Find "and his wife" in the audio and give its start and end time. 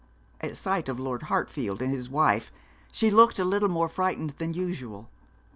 1.79-2.51